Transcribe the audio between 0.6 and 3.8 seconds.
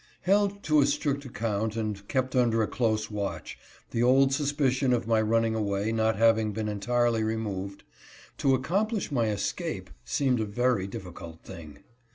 to a strict account, and kept under a close watch,—